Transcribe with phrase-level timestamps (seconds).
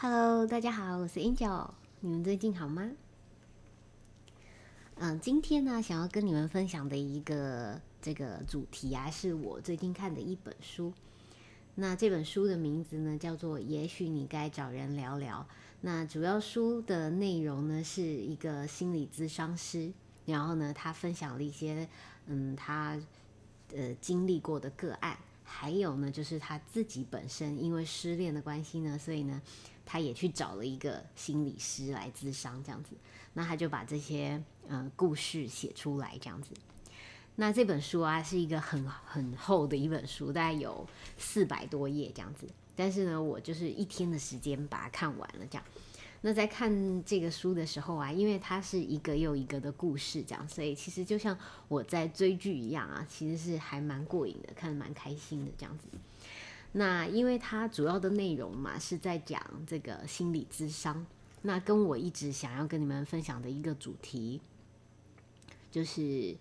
[0.00, 2.88] Hello，大家好，我是 Angel，你们最近好吗？
[4.94, 10.92] 嗯，今天呢，想要跟你们分享的一个这个主题啊，是我最近看的一本书。
[11.74, 15.44] 那这本书的名字呢，叫做《也许你该找人聊聊》。
[15.80, 19.92] 那主要书的内容呢，是一个心理咨商师，
[20.26, 21.88] 然后呢，他分享了一些
[22.26, 22.96] 嗯，他
[23.74, 25.18] 呃经历过的个案，
[25.48, 29.40] 还有呢，就是他自己本身因为失恋的关系呢，所以呢。
[29.90, 32.90] 他也去找了一个心理师来咨商，这样子，
[33.32, 36.50] 那他就把这些呃故事写出来，这样子。
[37.36, 42.46] 那这本书啊是一个很很厚的一本书，大概有四百多页这样子。
[42.76, 45.64] 但是呢，我就是一天的时间把它看完了，这样。
[46.22, 55.84] 那在看这个书的时候啊，因为它是一个又一个的故事，这样，所以其实就像我在追剧一样啊，其实是还蛮过瘾的，看得蛮开心的这样子。
[56.72, 61.06] 那因为它主要的内容嘛，是在讲这个心理智商。
[61.42, 64.40] 那跟我一直想要跟你们分享的一个主题，
[65.70, 66.36] 就是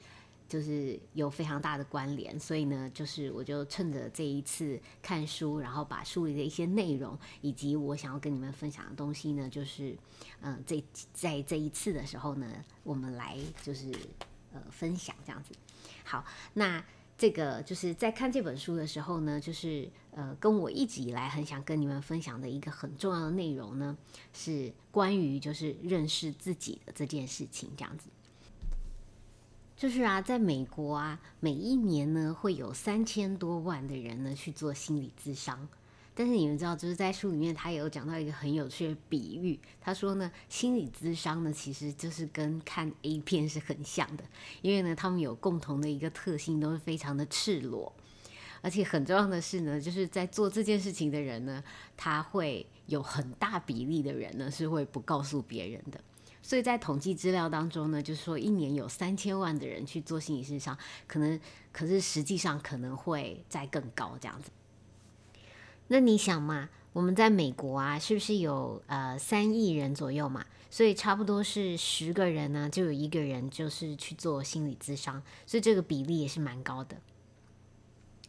[0.48, 2.40] 就是有非常大的关联。
[2.40, 9.98] 所以呢，就是我就趁着这一次看书，然后把书里的一些内容，以及我想要跟你们分享的东西呢，就是
[10.42, 12.48] 嗯，这在这一次的时候呢，
[12.84, 13.92] 我们来就是
[14.54, 15.54] 呃分享这样子。
[16.04, 16.84] 好，那。
[17.20, 23.98] 这个就是在看这本书的时候呢，就是呃，跟我一直以来很想跟你们分享的一个很重要的内容呢，
[24.34, 27.72] 是关于就是认识自己的这件事情。
[27.76, 28.08] 这样子，
[29.78, 35.68] 就是啊，在美国啊，每一年呢会有三千多万的人呢去做心理咨商。
[36.16, 39.60] 但是你们知道，就是在书里面，他有讲到一个很有趣的比喻。
[39.80, 44.24] 他说呢，心理咨商呢，其实就是跟看 A 片是很像的，
[44.64, 47.94] 因为呢，他们有共同的一个特性，都是非常的赤裸。
[48.64, 51.64] 而且很重要的是呢，就是在做这件事情的人呢，
[51.96, 56.02] 他会有很大比例的人呢是会不告诉别人的。
[56.48, 61.38] 所以在统计资料当中呢，就是说一年有三千万的人去做心理咨商，可能
[61.74, 64.50] 可是实际上可能会再更高这样子。
[65.90, 70.46] 那你想嘛，我们在美国啊，是不是有呃三亿人左右嘛？
[70.70, 76.96] 所以差不多是十个人呢，就有一个人就是去做心理咨商，所以这个比例也是蛮高的。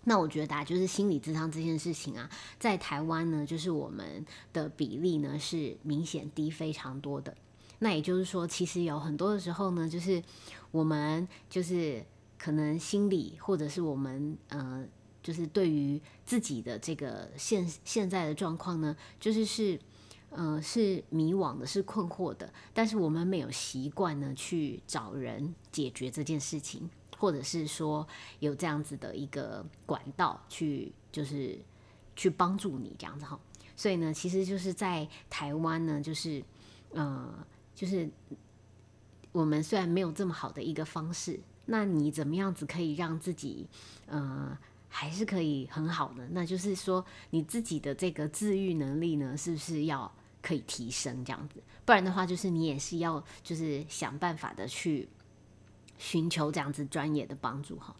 [0.02, 7.36] 那我觉得啊，就是心理咨商这件事情啊，在台湾呢，就是我们的比例呢是明显低非常多的。
[7.80, 10.22] 那也就是说，其实有很多的时候呢，就是
[10.70, 12.04] 我们就是
[12.38, 14.86] 可能心理或者是我们呃。
[15.20, 19.78] 就是对于自己的这个现现在的状况呢，就是是，
[20.30, 22.50] 呃，是迷惘的，是困惑的。
[22.72, 26.88] 但是我们没有习惯呢，去找人解决这件事情，
[27.18, 28.06] 或者是说
[28.38, 31.58] 有这样子的一个管道去，就是
[32.16, 33.38] 去帮助你这样子哈。
[33.76, 36.42] 所以呢，其实就是在台湾呢，就是
[36.92, 37.46] 呃，
[37.78, 38.10] 就是
[39.30, 43.68] 我们虽然没有这么好的一个方式，那你怎么样子可以让自己
[44.06, 44.58] 呃？
[44.90, 51.62] 还是可以很好的，那就是说你自己的这个自愈能力呢，是不是要可以提升这样子？
[51.84, 55.06] 不然的话，就是你也是要就是想办法的去
[55.98, 57.94] 寻求这样子专业的帮助哈。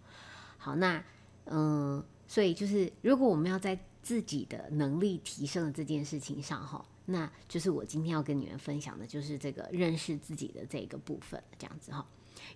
[0.57, 1.05] 好，那
[1.45, 12.07] 嗯，所以就是如果我们要在自己的能力提升的这件事情上哈，那就是我今天要跟你们分享的就是这个认识自己的这个部分这样子哈。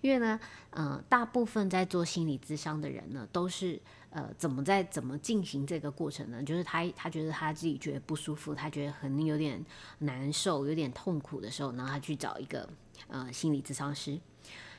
[0.01, 3.79] 因为呢，呃，大部分在做心理咨商的人呢，都是
[4.11, 6.41] 呃，怎么在怎么进行这个过程呢？
[6.41, 9.63] 就是他他觉得他自己觉得不舒服，他觉得很有点
[9.99, 12.67] 难受、有点痛苦的时候，然后他去找一个
[13.07, 14.19] 呃心理咨商师，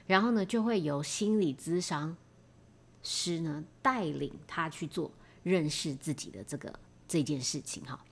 [0.07, 2.17] 然后呢，就会由心理咨商
[3.03, 5.11] 师呢带领他去做
[5.43, 6.73] 认识自己的这个
[7.07, 8.03] 这件事情哈。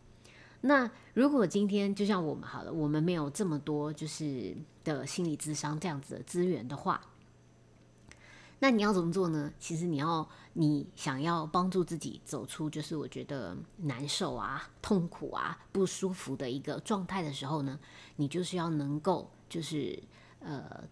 [0.64, 7.00] 那如果今天就像我们好了，我们没有这么多就是的心理智商这样子的资源的话，
[8.60, 9.52] 那你要怎么做呢？
[9.58, 17.76] 其实你要你想要帮助自己走出就是我觉得难受啊、痛苦啊、不舒服的一个状态的时候呢，
[18.14, 20.00] 你就是要能够就是
[20.38, 20.84] 呃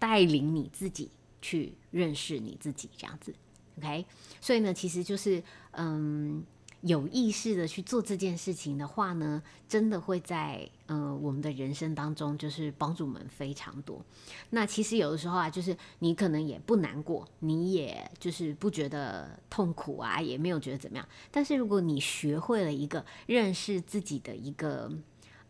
[0.00, 1.08] 带领你自己
[1.40, 3.32] 去认识你自己这样子
[3.78, 4.04] ，OK？
[4.40, 6.44] 所以呢，其实就是嗯。
[6.82, 14.04] 有意识的去做这件事情的话呢，真的会在呃我们的人生当中就是帮助我们非常多。
[14.50, 21.08] 那其实有的时候啊，就是你可能也不难过，你也就是不觉得痛苦啊，也没有觉得怎么样。
[21.30, 24.90] 但是如果你学会了一个认识自己的一个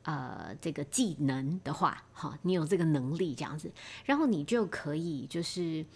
[0.02, 3.72] 呃这个技能的话，哈，你有这个能力这样子，
[4.04, 5.86] 然后你就可以就是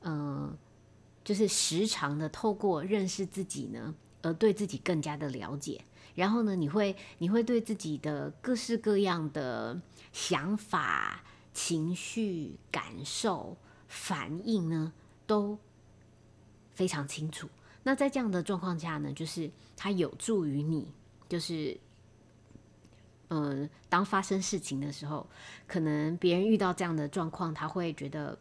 [0.00, 0.54] 呃
[1.24, 3.94] 就是时常的透过认识自己呢。
[4.22, 5.84] 而对自己更加的了解，
[6.14, 9.80] 然后呢，你会你会对自己的各式各样的
[10.12, 11.22] 想法、
[11.52, 13.56] 情绪、感受、
[13.88, 14.92] 反应呢，
[15.26, 15.58] 都
[16.72, 17.48] 非常清楚。
[17.82, 20.88] 那在这样的状况下呢，就是它有助于你，
[21.28, 21.78] 就是。
[23.34, 25.26] 嗯，当发生事情的时候，
[25.66, 28.38] 可能别人遇到这样的状况，他会觉得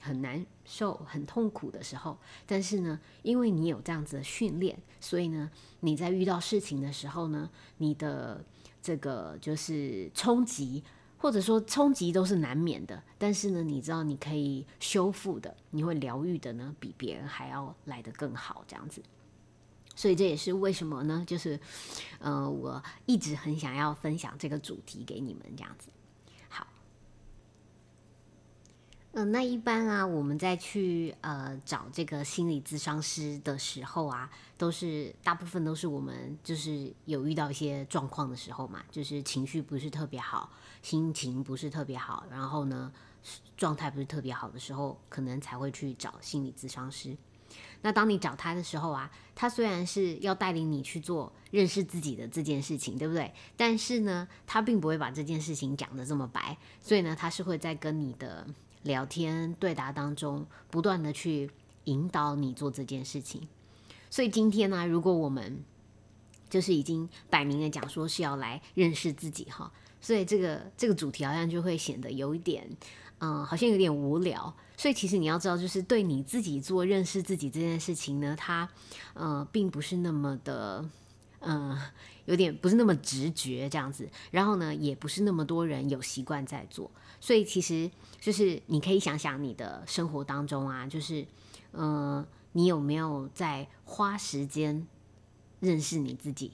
[0.00, 2.18] 很难受、很痛苦的时候。
[2.46, 5.50] 但是呢，因为你有这样子的训练，所以呢，
[5.80, 8.44] 你在遇到事情的时候呢，你的
[8.80, 10.82] 这个就是冲击，
[11.18, 13.02] 或者说冲击都是难免的。
[13.18, 19.02] 但是呢，你知道你可以修复的，你会疗愈的呢，比别人还要来得更好，这样子。
[19.96, 21.24] 所以这也是为什么呢？
[21.26, 21.58] 就是，
[22.20, 25.88] 呃，我一直很想要分享这个主题给你们，这样子。
[26.48, 26.64] 好，
[29.12, 40.50] 嗯，那一般啊，我们在去呃找这个心理咨商师的时候啊，都是大部分都是我们就是有遇到一些状况的时候嘛，就是情绪不是特别好，
[40.82, 42.92] 心情不是特别好，然后呢，
[43.56, 47.16] 状态不是特别好的时候，可能才会去找心理咨商师。
[47.80, 53.32] 那当你找他的时候啊，他虽然是要带领你去做认识自己的这件事情，对不对？
[53.56, 58.46] 但是呢，他并不会把这件事情讲得这么白，所以呢，他是会在跟你的
[58.82, 61.50] 聊天对答当中，不断的去
[61.84, 63.46] 引导你做这件事情。
[64.10, 65.62] 所以今天呢，如果我们
[66.48, 72.68] 就是已经摆明了讲说是要来认识自己哈，所以这个这个主题好像就会显得有一点。
[73.20, 78.68] 嗯，好像有点无聊，所以其实你要知道，就是对你自己做认识自己这件事情呢，它
[79.14, 80.88] 呃并不是那么的，
[81.40, 81.78] 嗯，
[82.24, 86.90] 有点不是那么直觉这样子，然后呢，也不是那么多人有习惯在做，
[87.20, 87.90] 所以其实
[88.20, 91.26] 就是你可以想想你的生活当中啊，就是
[91.72, 94.86] 嗯，你有没有在花时间
[95.60, 96.52] 认识你自己？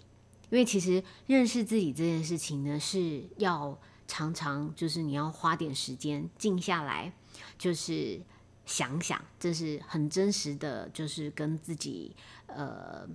[0.51, 3.79] 因为其实认识自己这件事情呢，是要。
[4.07, 7.11] 常常就是你要花点时间静下来，
[7.57, 8.21] 就是
[8.67, 12.15] 想想，这是很真实的，就是跟自己
[12.47, 13.09] 呃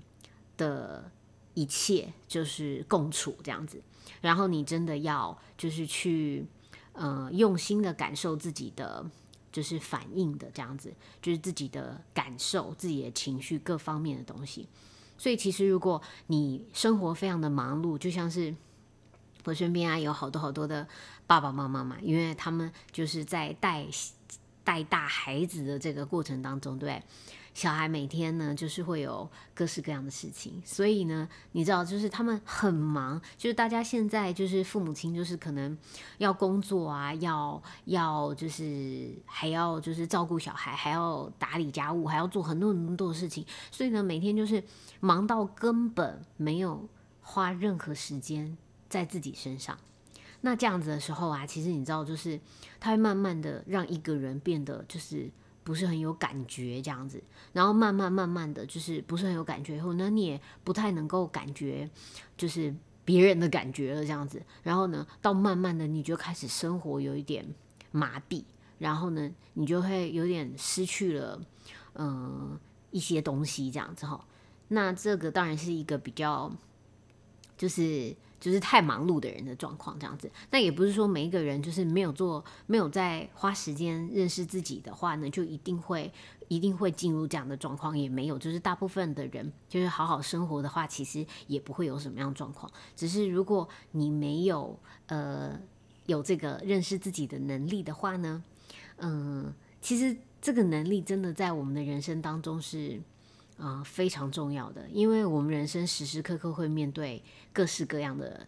[0.58, 1.12] 的
[1.60, 3.82] 一切就是共处这样子。
[4.22, 6.46] 然后你真的要就是去
[6.94, 9.06] 呃用心的感受自己的
[9.52, 14.68] 就是反应的这样子，就是自己的感受、自己的情绪各方面的东西。
[15.18, 18.56] 所以其实如果你生活非常的忙碌，就像是。
[19.46, 20.86] 我身边啊有好多好多的
[21.26, 23.88] 爸爸妈妈嘛，因为他们就是在带
[24.64, 27.02] 带大孩子的这个过程当中，对
[27.54, 35.78] 小孩每天呢就是会有各式各样的事情，所以呢，你知道就是他们很忙，就是大家现在就是父母亲就是可能
[36.18, 44.64] 要工作啊，要要就是还要就是照顾小孩，还要打理家务，还要做很多很多的事情，所以呢，每天就是
[45.00, 46.88] 忙到根本没有
[47.22, 48.58] 花任何时间。
[48.90, 49.78] 在自己身上，
[50.42, 52.40] 那这样子的时候啊，其实你知道，就是
[52.80, 55.30] 他会慢慢的让一个人变得就是
[55.70, 57.22] 不是很有感觉这样子，
[57.54, 61.88] 然后慢慢慢慢的就是不是很有感觉以后，那你也不太能够感觉
[62.36, 62.74] 就是
[63.06, 67.46] 别人的感觉了这样子，然后呢，到慢慢的你就开始生活有一点
[67.92, 68.44] 麻痹，
[68.80, 71.40] 然后呢，你就会有点失去了
[71.94, 72.58] 嗯
[72.90, 74.26] 一些东西这样子哈，
[74.70, 76.52] 那这个当然是一个比较
[77.56, 78.16] 就是。
[78.40, 86.12] 就是太忙碌的人的状况这样子，那也不是说每一个人就是没有做、没有在花时间认识自己的话呢，就一定会、
[86.48, 88.40] 一定会进入这样的状况，也没有。
[88.40, 92.72] 就是大部分的人就是好好生活的话，其实也不会有什么样状况。
[92.96, 95.60] 只是如果你没有呃
[96.06, 98.44] 有这个认识自己的能力的话呢，
[98.98, 103.02] 嗯，其实这个能力真的在我们的人生当中是。
[103.60, 108.48] 啊，非常重要的，因为我们人生时时刻刻会面对各式各样的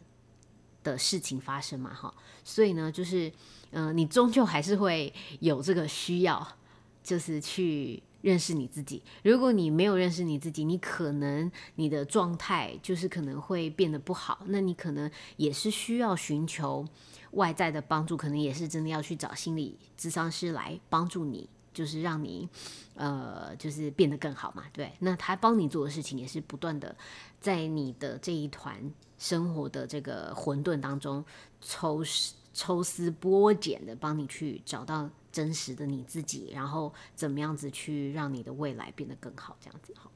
[0.83, 2.13] 的事情发生嘛，哈，
[2.43, 3.31] 所以呢，就是，
[3.71, 6.55] 嗯，你终究还是会有这个需要，
[7.03, 9.03] 就是去认识你自己。
[9.23, 16.87] 如果你没有认识你自己，你可能你的状态就是可能会变得不好，那你可能也是需要寻求
[17.31, 21.49] 外在的帮助，可能也是真的要去找心理咨商师来帮助你。
[21.73, 22.49] 就是让你，
[22.95, 24.91] 呃，就是变得更好嘛，对。
[24.99, 26.95] 那他帮你做的事情也是不断的，
[27.39, 31.23] 在你的这一团生活的这个混沌当中
[31.61, 40.11] 抽丝抽丝剥茧的帮你去找到真实的你自己，然后怎么样子去让你的未来变得更好，这样子哈。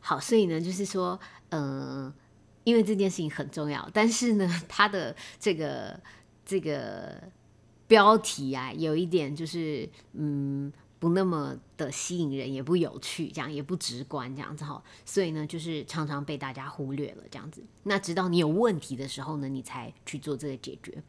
[0.00, 2.12] 好，所以呢，就是说，嗯，
[2.64, 5.98] 因为这件事情很重要，但是呢，他的这个
[6.44, 7.32] 这个。
[7.88, 17.62] 标题啊，有一点就是，嗯，不那么的吸引人，也不有趣，这样也不直观，这样子哈，所以呢，就是常常被大家忽略了这样子。
[17.84, 21.02] 那直到你有问题的时候呢，你才去做这个解决。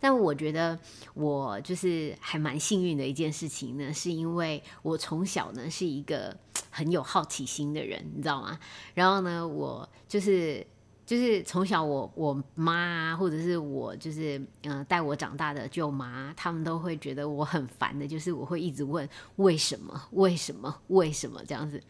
[0.00, 0.78] 但我觉得
[1.14, 6.36] 我就是还蛮幸运的一件事情呢，是因为我从小呢是一个
[6.70, 8.58] 很有好奇心的人，你知道吗？
[8.94, 10.66] 然后呢，我就是。
[11.06, 21.80] 就是从小我我妈，或者是我就是嗯带我长大的舅妈，他们都会觉得我很烦的，就是我会一直问为什么为什么为什么这样子，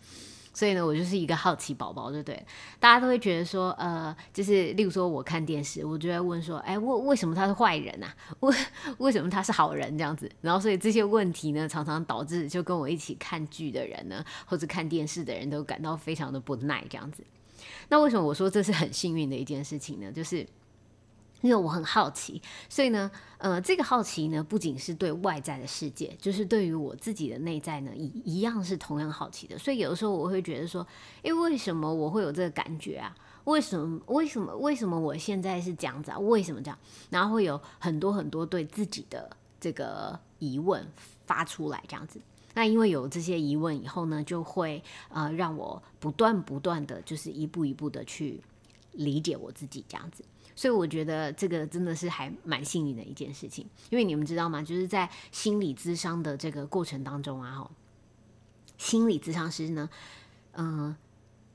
[0.53, 2.47] 所以呢，我就是一个好奇宝宝，对不对？
[2.81, 8.15] 大家都会觉得说，呃，就是例如说我看电视，我就在问说，哎，为为什么他是坏人啊？
[8.41, 8.57] 为
[8.99, 10.31] 为什么他是好人这样子？
[10.41, 17.25] 然后所以这些问题呢，常常导致就跟我一起看剧的人呢，或者看电视的人都感到非常的不耐这样子。
[17.89, 20.11] 那为什么我说这是很幸运的一件事情呢？
[20.13, 20.47] 就是
[21.41, 29.59] 因为我很好奇，所以呢，呃，这个好奇呢，不仅是对外在的世界，就是对于我自己的内在呢，一一样是同样好奇的。
[29.59, 30.87] 所以有的时候我会觉得说，
[31.23, 33.15] 诶，为什么我会有这个感觉啊？
[33.45, 34.01] 为什么？
[34.07, 34.57] 为什么？
[34.57, 36.19] 为什么我现在是这样子啊？
[36.19, 36.79] 为什么这样？
[37.11, 40.83] 然后会有很多很多对自己的这个疑问
[41.27, 42.19] 发出来，这样子。
[42.55, 48.41] 那因为有这些疑问以后呢，就会呃让我不断不断的就是一步一步的去
[48.93, 53.69] 理解我自己这样子，所以我觉得这个真的是还蛮幸运的一件事情。
[53.91, 54.63] 因为你们知道吗？
[54.63, 57.71] 就是在心理咨商的这个过程当中啊，哈，
[58.79, 59.91] 心理咨商师呢，
[60.53, 60.95] 嗯，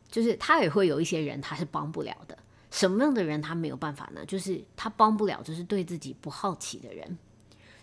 [0.10, 2.38] 就是他也会有一些人他是帮不了的。
[2.72, 4.26] 什么样的人他没有办法呢？
[4.26, 7.18] 就是他帮不了，就是对自己不好奇的人。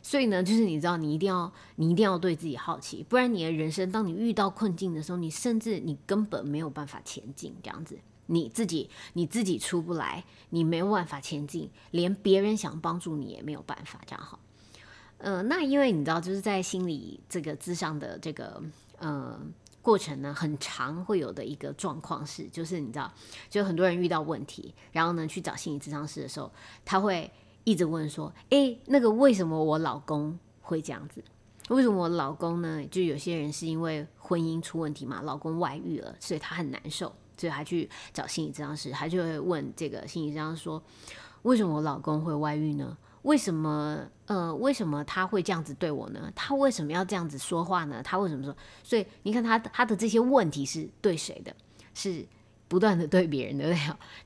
[0.07, 14.39] 所以呢，就是你知道，你一定要，你一定要对自己好奇，不然你的人生，当你遇到困境的时候，你甚至你根本没有办法前进，这样子，你自己你自己出不来，你没有办法前进，连别人想帮助你也没有办法，这样好。
[15.19, 18.63] 呃，那因为你知道，就是在心理这个智商的这个
[19.01, 19.37] 呃
[19.83, 23.13] 过程呢，很长会有的一个状况是，就是你知道，
[23.51, 26.53] 就很多人遇到问题，然后呢去找心理智商师的时候，
[26.85, 27.29] 他会。
[27.67, 31.21] 一直问说：“诶，那个为什么我老公会这样子？
[31.69, 32.87] 为什么我老公呢？
[32.89, 40.81] 就有些人是因为婚姻出问题嘛，老公外遇了，所以他很难受，所以他去找心理治疗师，他就会问这个心理治疗师说：
[41.43, 42.97] 为什么我老公会外遇呢？
[43.23, 43.99] 为什么？
[44.27, 46.31] 呃，为什么他会这样子对我呢？
[46.37, 48.01] 他为什么要这样子说话呢？
[48.01, 48.57] 他为什么说？
[48.85, 51.53] 所以你看他他的这些问题是对谁的？
[51.95, 52.25] 是
[52.69, 53.75] 不断的对别人的，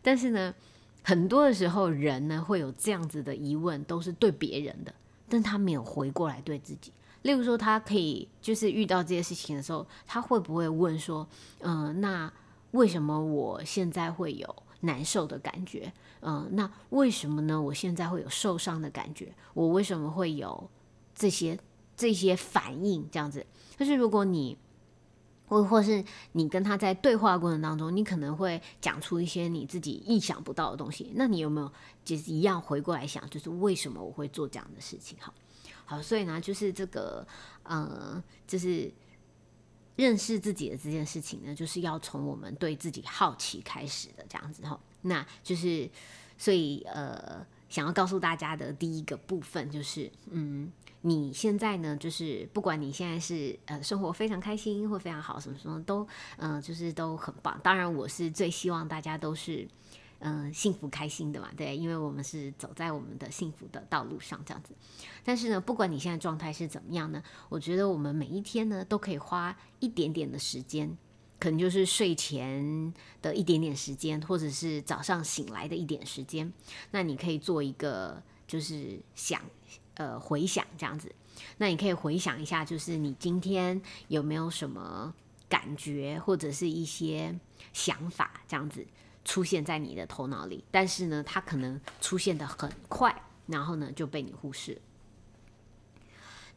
[0.03, 0.55] 但是呢？”
[1.03, 4.95] 很多的时候，人呢会有这样子的疑问，都是对别人的，
[5.29, 6.93] 但他没有回过来对自己。
[7.23, 11.27] 例如说，他可以就是遇到这些事情的时候，他会不会问说
[11.61, 12.33] ：“嗯，那
[12.73, 15.93] 为什么我现在会有难受的感觉？
[16.21, 17.61] 嗯，那为什么呢？
[17.61, 19.35] 我现在会有受伤的感觉？
[19.55, 20.71] 我为什么会有
[21.15, 21.59] 这些
[21.97, 23.09] 这些反应？
[23.11, 23.45] 这样子，
[23.77, 24.57] 就是如果你。”
[25.51, 31.11] 或或是你跟他在对话过程当中，你可能会讲出一些你自己意想不到的东西。
[31.17, 31.71] 那你有没有
[32.05, 35.19] 就是一样回过来想，就是为什么我会做这样的事情？
[35.21, 35.35] 好，
[35.85, 37.27] 好，所以呢，就是这个，
[37.65, 38.89] 呃，就是
[39.97, 44.79] 认识自己的这件事情呢，就是要从我们对自己好奇开始的这样子哈。
[45.03, 45.91] 那就是，
[46.39, 50.71] 所以呃，想要告诉大家的第一个部分就是，嗯。
[51.03, 57.59] 你现在呢，就是不管你现在是呃生活非常开心或非常好，什么什么都嗯，就是都很棒。
[57.63, 59.67] 当然，我是最希望大家都是
[60.19, 64.75] 嗯幸福开心的嘛，对，因为我们是走在我们的幸福的道路上这样子。
[65.25, 70.95] 但是呢，不管你现在状态是怎么样呢，我觉得我们每一天呢都可以花一点点的时间，
[71.39, 72.93] 可能就是睡前
[73.23, 76.53] 的一点点时间，或者是早上醒来的一点时间，
[76.91, 79.41] 那你可以做一个就是想。
[80.01, 81.15] 呃，回想这样子，
[81.59, 83.79] 那你可以回想一下，就是你今天
[84.09, 85.15] 有没有什么
[85.47, 87.39] 感觉，或者是一些
[87.75, 88.87] 想法，这样子
[89.27, 93.15] 出现在你的头脑里，但是呢，它可能出现的很快，
[93.45, 94.81] 然后呢就被你忽视。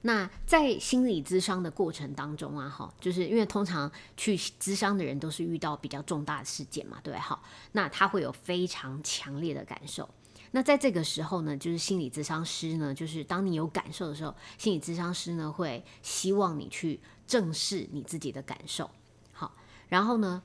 [0.03, 10.09] 那在心理咨商的过程当中啊，哈，就是因为通常去咨商的人都是遇到比较重大的事件嘛，对，好，那他会有非常强烈的感受。
[10.55, 18.87] 那在这个时候呢，就是心理咨商师呢，就是当你有感受的时候，心理咨商师呢会希望你去正视你自己的感受，
[19.31, 19.55] 好，
[19.87, 20.43] 然后呢，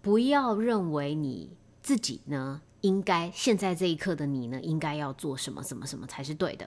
[0.00, 6.66] 不要认为你自己呢应该现在这一刻的你呢应该要做什么什么什么才是对的，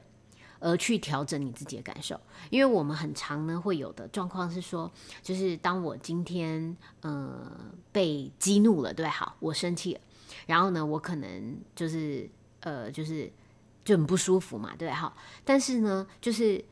[0.59, 4.91] 而去调整你自己的感受，因为我们很常呢会有的状况是说，
[5.23, 7.51] 就是当我今天呃
[7.91, 10.01] 被激怒了，对，好，我生气了，
[10.45, 12.29] 然后呢，我可能就是。
[12.63, 13.31] 呃，就是
[13.85, 15.15] 就很不舒服嘛，对哈。
[15.45, 16.63] 但是呢，就是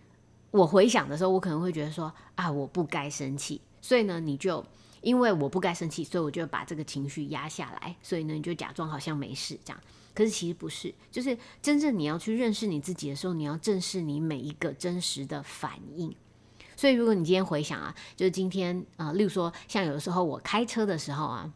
[0.49, 4.65] 我回想的时候，我可能会觉得说啊，我不该生气，所以呢，你就
[5.01, 9.81] 因为我不该生气，所以我就把这个情绪压下来，所以呢，你就假装好像没事这样。
[10.13, 16.13] 可是其实不是，就是真正你要去认识你自己的时候，你要正视你每一个真实的反应。
[16.75, 21.53] 所以如果你今天回想啊，就是今天啊，例如说像有的时候我开车的时候啊，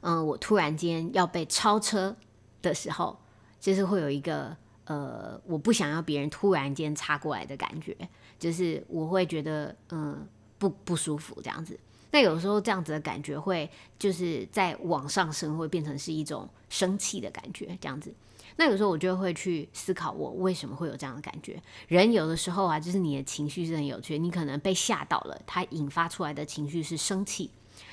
[0.00, 2.16] 嗯，我突然间要被超车
[2.62, 3.18] 的时候，
[3.58, 7.96] 就是会有一个呃，我不想要别人突然间插过来的感觉，
[8.38, 10.26] 就是我会觉得嗯
[10.58, 11.78] 不不舒服这样子。
[12.12, 18.12] 那有时候这样子的感觉会就是在往上升，会变成是一种生气的感觉，这样子。
[18.56, 21.62] 那有时候我就会去思考，我为什么会有这样的感觉？
[21.86, 27.50] 人有的时候啊，就是你的情绪是很有趣，你可能被吓到了，它引发出来的情绪是生气。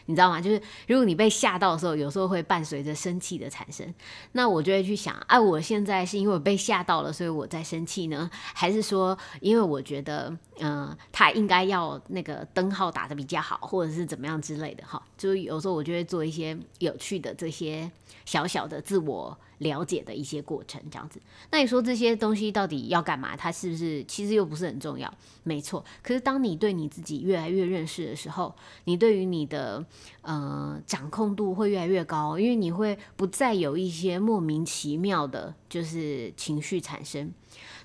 [0.08, 0.42] 你知道吗？
[0.42, 3.94] 就是如果你被吓到的时候，有时候会伴随着生气的产生。
[4.32, 14.84] 那我就会去想，哎，我现在是因为我被吓到了，所以我在生气呢，还是说，因为我觉得，嗯，他应该要那个灯号打的比较好，或者是怎么样之类的？
[14.86, 17.92] 哈，就是有时候我就会做一些有趣的这些
[18.26, 19.38] 小小的自我。
[19.60, 21.20] 了解的一些过程，这样子。
[21.52, 23.36] 那你说这些东西到底要干嘛？
[23.36, 25.12] 它是不是其实又不是很重要？
[25.44, 25.84] 没错。
[26.04, 29.86] 可是当你对你自己越来越认识的时候，你对于你的
[30.22, 37.32] 呃掌控度会越来越高，因为你会不再有一些莫名其妙的，就是情绪产生。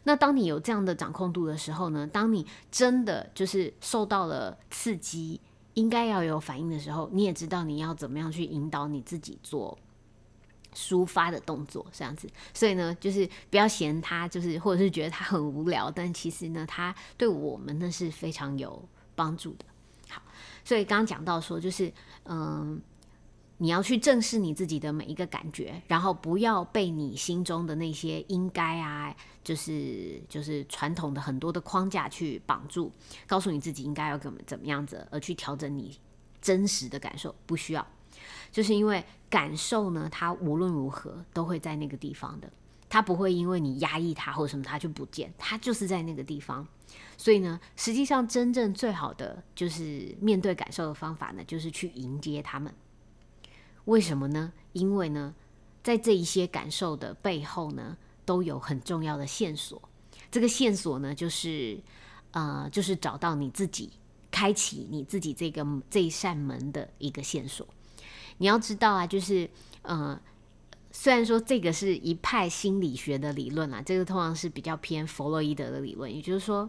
[0.04, 2.06] 那当你有这样的掌控度的时候呢？
[2.06, 5.40] 当你真的就是受到了刺激，
[5.74, 9.78] 应该要有反应的时候，你也知道你要怎么样去引导你自己做。
[10.74, 19.64] 抒发的动作这样子，所以呢，就是不要嫌他，就是或者是觉得他很无聊，但其实呢，他对我们呢是非常有帮助的。
[20.08, 20.22] 好，
[20.64, 21.92] 所以刚刚讲到说，就是
[22.24, 22.80] 嗯，
[23.58, 29.14] 你要去正视你自己的每一个感觉，然后不要被你心中的那些应该啊，
[29.44, 32.90] 就是就是传统的很多的框架去绑住，
[33.26, 35.98] 告诉你自己应该要怎么怎么样子，而去调整你
[36.40, 37.86] 真实的感受，不需要。
[38.50, 42.50] 就是因为感受呢，它无论如何都会在那个地方的，
[42.88, 46.66] 它不会因为你压抑它或者什么它就不见，它就是在那个地方。
[47.16, 52.72] 所以呢，实际上真正最好的就是面对感受的方法呢，就是去迎接他们。
[53.86, 54.52] 为什么呢？
[54.72, 55.34] 因为呢，
[55.82, 59.80] 在这一些感受的背后呢，都有很重要的线索。
[60.30, 61.80] 这个线索呢，就是
[62.32, 63.90] 呃，就是找到你自己，
[64.30, 67.66] 开启你自己这个这一扇门的一个线索。
[68.38, 69.48] 你要知道啊，就是
[69.82, 70.20] 呃，
[70.90, 76.12] 虽然说这个是一派心理学的理论啊，这个通常是比较偏弗洛伊德的理论。
[76.12, 76.68] 也就是说，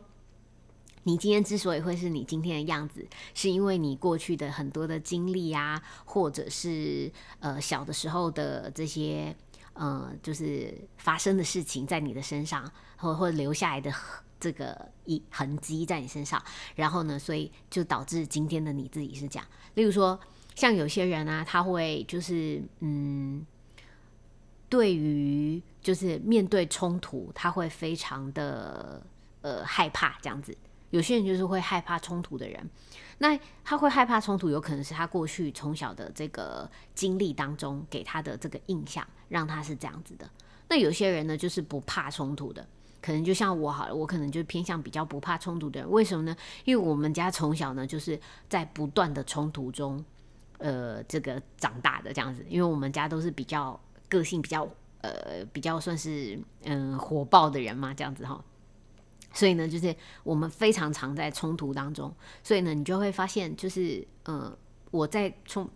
[1.03, 9.35] 你今天之所以会是你今天的样子，是因为你过去的很多的经历啊，或者是呃小的时候的这些
[9.73, 13.91] 呃，就是发生的事情在你的身上，或或留下来的
[14.39, 16.41] 这个一痕迹在你身上，
[16.75, 19.47] 然后呢，所以就导致今天的你自己是这样。
[19.73, 20.19] 例如说。
[20.55, 23.45] 像有些人啊，他会就是嗯，
[24.69, 29.01] 对于就是面对冲突，他会非常的
[29.41, 30.55] 呃害怕这样子。
[30.91, 32.69] 有些人就是会害怕冲突的人，
[33.17, 40.29] 那他会害怕冲突，有可能是他过去从小的这个经历当中给他的这个印象，让他是这样子的。
[40.69, 42.67] 那有些人呢，就是不怕冲突的，
[43.01, 45.89] 可能就像我好了，我可能就偏向比较不怕冲突的人。
[45.89, 46.37] 为什么呢？
[46.63, 50.05] 因为我们家从小呢，就是在不断的冲突中。
[50.57, 54.67] 呃，这个长大的这样子，因为我们家都是比较个性比较
[55.01, 58.43] 呃比较算是嗯火爆的人嘛，这样子哈，
[59.33, 62.13] 所以呢，就是我们非常常在冲突当中，
[62.43, 64.57] 所以呢，你就会发现，就是呃
[64.91, 65.69] 我在冲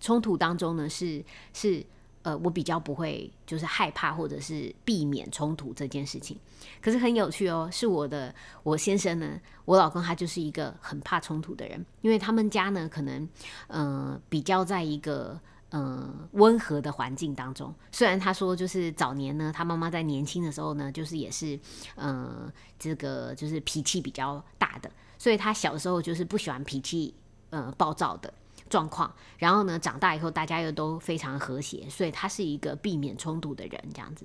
[0.00, 1.84] 冲突当中呢，是是。
[2.22, 6.36] 呃，我比较不会就是害怕或者是避免冲突这件事情，
[6.80, 8.32] 可是很有趣哦，是我的
[8.62, 13.28] 我先生呢，我老公他就是一个很怕冲突的人，因为他们家呢可能
[13.66, 21.58] 呃比较在一个呃温和的环境当中，虽然他说就是早年呢，他妈妈在年轻的时候呢，就是也是
[21.96, 27.12] 呃这个就是脾气比较大的，所以他小时候就是不喜欢脾气
[27.50, 28.32] 呃暴躁的。
[28.72, 34.24] 状况，然后呢，长大以后大家又都非常和谐，所以他是一个避免冲突的人，这样子。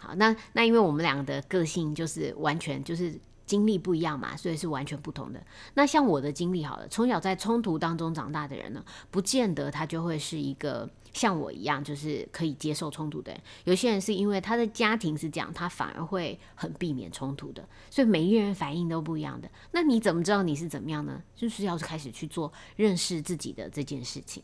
[0.00, 5.44] 好，那那因为我们两个的个性就是完全就是经历不一样嘛，所以是完全不同的。
[5.74, 10.88] 那像我的经历好了，从小在冲突当中长大的人呢，不见得他就会是一个。
[11.12, 13.40] 像我一样，就是可以接受冲突的人。
[13.64, 17.66] 有些人是因为他的家庭是这样，他反而会很避免冲突的。
[17.90, 19.50] 所以每一个人反应都不一样的。
[19.72, 21.22] 那你怎么知道你是怎么样呢？
[21.34, 24.42] 就是要开始去做认识自己的这件事情。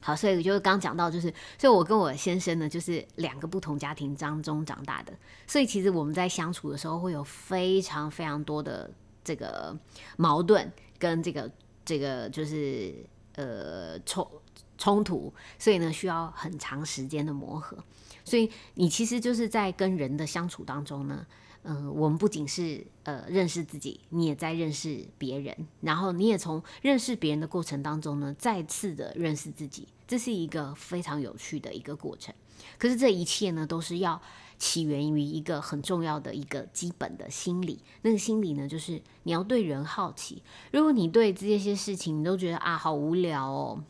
[0.00, 5.12] 好，所以就是刚讲到，就是所以我跟我先生呢，就是两个不同家庭当中长大的，
[5.48, 8.88] 所以其实我们在相处的时候会有非常非常多的
[9.24, 9.76] 这个
[10.16, 11.50] 矛盾跟这个
[11.84, 12.94] 这个就是
[13.34, 14.24] 呃冲
[14.86, 17.76] 冲突，所以呢需要很长时间的磨合。
[18.24, 21.26] 所以你其实就是在跟人的相处当中呢。
[21.68, 32.32] 嗯，我们不仅是呃认识自己，你也在认识别人，然后你也从认识别人的过程当中呢，再次的认识自己，这是一个非常有趣的一个过程。
[32.78, 34.22] 可是这一切呢，都是要
[34.60, 40.40] 起源于一个很重要的一个基本的心理，那个心理呢，就是你要对人好奇。
[40.70, 43.82] 如果你对这些事情你都觉得啊好无聊哦，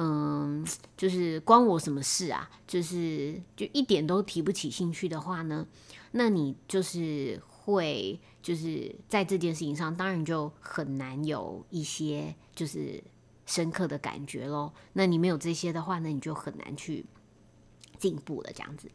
[0.00, 0.64] 嗯，
[0.96, 5.66] 就是关我什么事啊，就是就一点都提不起兴趣的话呢？
[6.12, 13.02] 那你就是会就是在这件事情上，当然就很难有一些就是
[13.44, 14.72] 深刻的感觉咯。
[14.92, 17.04] 那你没有这些的话呢，你就很难去
[17.98, 18.50] 进步了。
[18.54, 18.88] 这样子，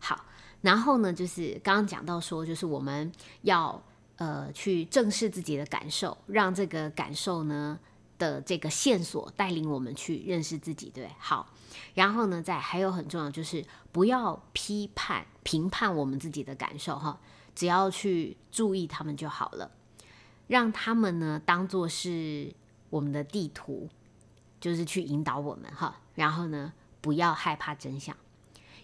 [0.00, 0.26] 好，
[0.60, 3.82] 然后呢，就是刚刚讲到说，就是我们要
[4.16, 7.80] 呃去正视自己的感受，让这个感受呢
[8.18, 11.52] 的这个线索带领我们去认识自己，对，好。
[11.94, 17.18] 然后呢，再还有很重要就是不要批判、评判我们自己的感受哈，
[17.54, 19.70] 只要去注意他们就好了，
[20.46, 22.52] 让他们呢当做是
[22.90, 23.88] 我们的地图，
[24.60, 26.00] 就是去引导我们哈。
[26.14, 28.16] 然后呢，不要害怕真相，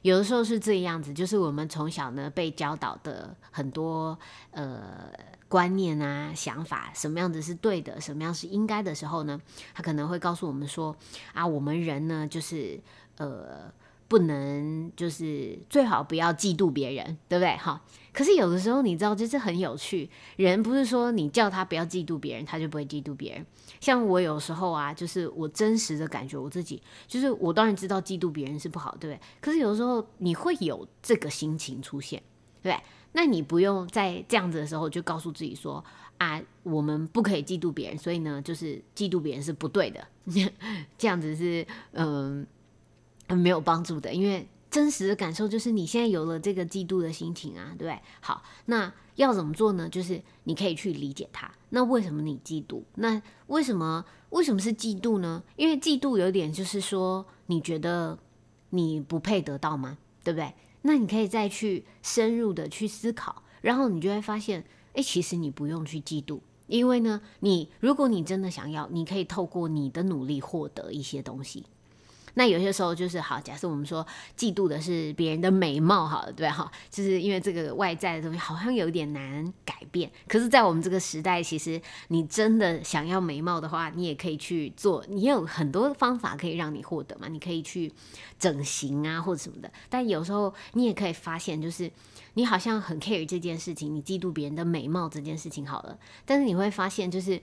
[0.02, 4.18] 有的时候是这样子，就是我们从小呢被教导的很多
[4.50, 5.10] 呃。
[5.48, 9.38] 观念啊，想法，什么样子是对的，什么样是应该的时候呢？
[9.74, 10.96] 他可能会告诉我们说：
[11.34, 12.80] 啊，我们人呢，就是
[13.18, 13.70] 呃，
[14.12, 17.56] 不能，就是最好不要嫉妒别人，对不对？
[17.56, 17.82] 哈。
[18.12, 23.46] 可是有的时候，你知道，就是很有趣，人不是说你叫他不要嫉妒别人，他就不会嫉妒别人。
[23.80, 29.20] 像我有时候啊，就是我真实的感觉，我自己就是我当然知道嫉妒别人是不好，对不对？
[29.40, 32.22] 可是有时候你会有这个心情出现，
[32.62, 32.84] 对不对？
[33.12, 35.82] 那你不用在这样子的时候就告诉自己说
[36.18, 40.06] 啊，我们不可以嫉妒别人，所以呢，就是嫉妒别人是不对的，
[40.98, 42.46] 这样子是嗯
[43.36, 44.12] 没有帮助的。
[44.12, 47.98] 因为真实的感受就是你现在有了这个嫉妒的心情啊，对不对？
[48.20, 49.88] 好，那要怎么做呢？
[49.88, 51.50] 就是你可以去理解它。
[51.70, 52.82] 那为什么你嫉妒？
[52.94, 55.42] 那为什么为什么是嫉妒呢？
[55.56, 58.18] 因为嫉妒有点就是说，你觉得
[58.70, 59.98] 你不配得到吗？
[60.24, 60.54] 对不对？
[60.82, 64.64] 那你可以再去深入的去思考，然后你就会发现，
[64.94, 71.66] 哎，其实你不用去嫉妒，因为呢，你如果你真的想要，你可以透过你的努力获得一些东西。
[72.34, 80.10] 那有些时候就是好，假设我们说嫉妒的是别人的美貌，好了，对哈，就是因为这个外在的东西好像有点难改变。
[80.26, 87.28] 可是，在我们这个时代，其实你真的想要美貌的话，你也可以去做，你有很多方法可以让你获得嘛。
[87.28, 87.92] 你可以去
[88.38, 89.70] 整形啊，或者什么的。
[89.90, 91.90] 但有时候你也可以发现，就是
[92.34, 97.40] 你好像很 care 这件事情，你嫉妒别人的美貌这件事情好了，但是你会发现，就是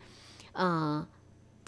[0.54, 1.06] 嗯。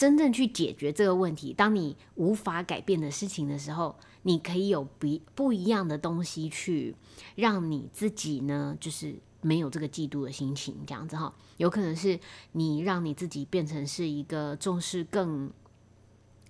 [0.01, 6.95] 真正去解决这个问题，当你无法改变的事情的时候，你可以有不不一样的东西去
[7.35, 11.31] 让你自己呢，就是没有这个嫉妒的心情，这样子哈。
[11.57, 12.19] 有可能是
[12.53, 15.51] 你让你自己变成是一个重视更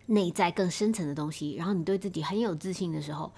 [0.05, 3.33] 内在、更深层的东西，然后你对自己很有自信的时候，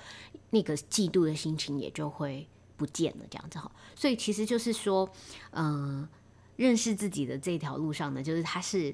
[0.52, 2.48] 那个嫉妒的心情也就会
[2.78, 3.72] 不见了，这样子哈。
[3.96, 5.10] 所以其实就是说，
[5.54, 6.08] 嗯，
[6.56, 8.94] 认识自己的这条路上呢，就是它是。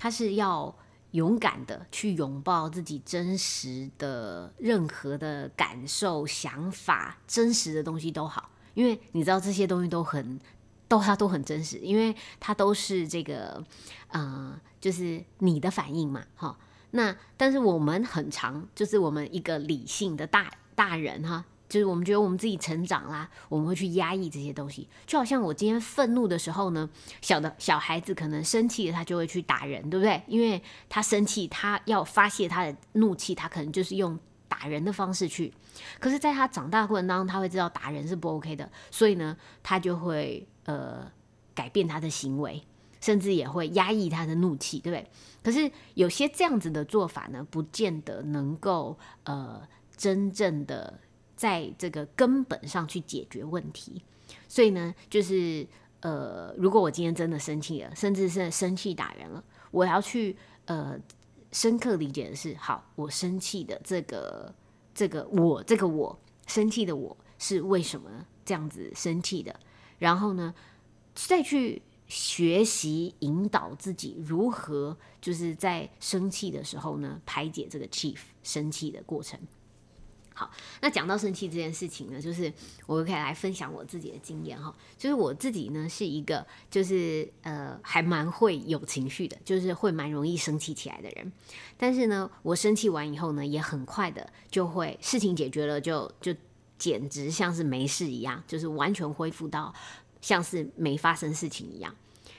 [0.00, 0.74] 他是要
[1.10, 10.40] 勇敢的去拥抱自己真实的任何的感受、想法，真实的东西都好，因为你知道这些东西都很，
[10.88, 13.62] 都它都很真实，因为它都是这个，
[14.08, 16.56] 呃，就是你的反应嘛，哈。
[16.92, 21.44] 那但是我们很长，就是我们一个理性的大大人哈。
[21.70, 26.90] 就是我们觉得我们自己成长啦，我们会去压抑这些东西，就好像我今天愤怒的时候呢，
[27.22, 30.20] 小的小孩子可能生气了，他就会去打人，对不对？
[30.26, 35.54] 因为他生气，他要发泄他的怒气，他可能就是用打人的方式去。
[36.00, 41.08] 可是，在他长大过程当中，他会知道打人是不 OK 的，所以呢，他就会呃
[41.54, 42.60] 改变他的行为，
[43.00, 45.08] 甚至也会压抑他的怒气，对不对？
[45.44, 49.62] 可是有些这样子的做法呢，不见得能够呃
[49.96, 50.98] 真正的。
[51.40, 54.02] 在这个根本上去解决问题，
[54.46, 55.66] 所以呢，就是
[56.00, 61.00] 呃，如果我今天真的生气了，甚至是生气打人了，我要去呃
[61.50, 64.54] 深刻理解的是，好，我生气的这个
[64.94, 69.58] 这个我这个我生气的我是为什么这样子生气的，
[69.98, 70.54] 然后呢，
[71.14, 79.40] 再去学习引导自己如何就是在生气的时候呢排解这个 chief 生气的过程。
[80.40, 80.50] 好，
[80.80, 82.50] 那讲到生气这件事情呢，就是
[82.86, 84.74] 我可以来分享我自己的经验哈。
[84.96, 91.30] 就是我自己呢是一个就是呃还蛮会有情绪的，就是会蛮容易生气起来的人。
[91.76, 96.34] 但是呢，我生气完以后呢，也很快的就会事情解决了，就就
[96.78, 99.74] 简直像是没事一样，就是完全恢复到
[100.22, 101.94] 像是没发生事情一样。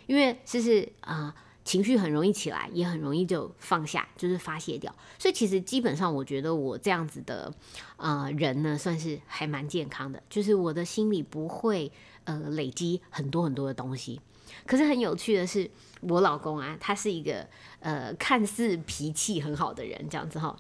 [0.08, 1.36] 因为就是啊。
[1.64, 4.94] 情绪很容易起来，也很容易就放下，就是发泄掉。
[5.20, 7.54] 所以其实基本上，我觉得我这样子的
[7.98, 10.22] 呃人呢，算是还蛮健康的。
[10.30, 11.92] 就是我的心里不会
[12.24, 14.20] 呃累积很多很多的东西。
[14.66, 15.70] 可是很有趣的是，
[16.02, 17.48] 我老公啊，他是一个
[17.80, 20.56] 呃看似脾气很好的人，这样子哈。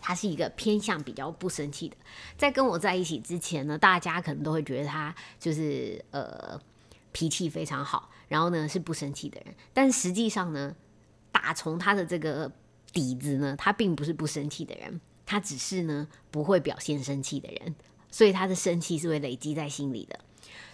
[0.00, 1.96] 他是一个偏向比较不生气的。
[2.36, 6.60] 在跟我在一起之前呢，大家可能都会觉得他就是呃。
[7.14, 10.74] 脾气非常好，然后呢是不生气的人，但实际上呢，
[11.30, 12.50] 打从他的这个
[12.90, 17.74] 底子呢，他并不是不生气的人，他只是呢不会表现生气的人，
[18.10, 20.18] 所以他的生气是会累积在心里的。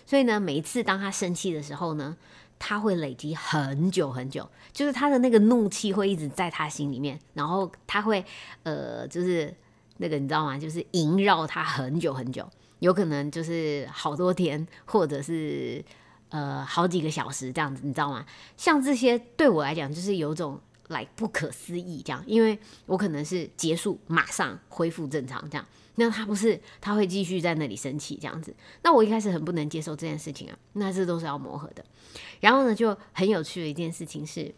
[0.07, 2.17] 所以呢，每一次当他生气的时候呢，
[2.61, 8.25] 他会累积很久很久，就是他的那个怒气会一直在他心里面，然后他会
[8.63, 9.53] 呃，就是
[9.97, 10.57] 那个你知道吗？
[10.57, 15.85] 就是萦绕他很久很久，有可能就是好多天，或者是。
[16.31, 18.25] 呃，好几个小时这样子，你知道吗？
[18.57, 31.85] 像这些对我来讲，就是有种来不可思议这样，因为我可能是结束马上恢复正常这样，那他不是他会继续在那里生气这样子，那我一开始很不能接受这件事情啊，那这都是要磨合的。
[32.41, 34.55] 然后呢，就很有趣的一件事情是，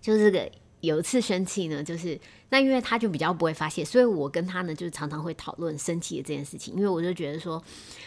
[0.00, 0.50] 就是这个。
[0.82, 6.74] 有一次生气呢，就是那因为他就比较不会发泄，所以我跟他呢就是常常会讨论生气的这件事情。
[6.74, 7.62] 因为我就觉得说，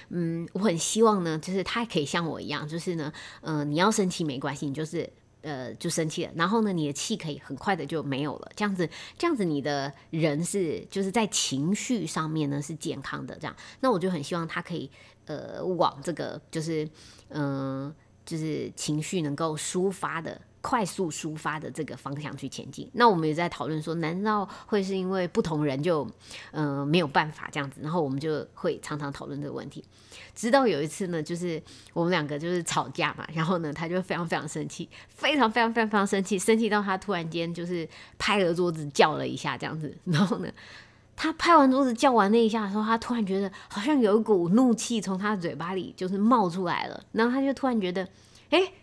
[0.09, 3.11] 嗯，我很希望呢，就是他可以像我一样，就是呢，
[3.41, 5.09] 嗯，你要生气没关系，你就是
[5.41, 13.55] 呃就生气了，然后呢，你的气可以很快的就没有了，这样子，这样子你的人是就是在情绪上面呢是健康的，这样。
[13.79, 14.91] 那我就很希望他可以
[15.27, 16.85] 呃往这个就是
[17.29, 20.41] 嗯就是情绪能够抒发的。
[20.65, 22.89] 快速抒发的这个方向去前进。
[22.93, 26.09] 那我们也在讨论说，难道会是因为不同人就
[26.53, 27.81] 嗯没有办法这样子？
[27.83, 29.85] 然后我们就会常常讨论这个问题。
[30.33, 31.61] 直到有一次呢，就是
[31.93, 39.95] 我们两个就是吵架嘛，然后呢，他就非常非常生气，非常非常非常非常生气，生气到他突然间就是拍了桌子叫了一下这样子。
[40.05, 40.51] 然后呢，
[41.15, 47.05] 他拍完桌子叫完那一下的时候，他突然觉得好像有一股怒气从他嘴巴里就是冒出来了。
[47.11, 48.09] 然后他就突然觉得，
[48.49, 48.73] 哎，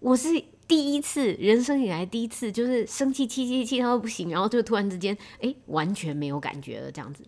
[0.00, 0.44] 我是。
[0.72, 7.22] 第一次，人生以来第一次，就是生气气气气到不行，然后就突然之间，哎，完全没有感觉了这样子。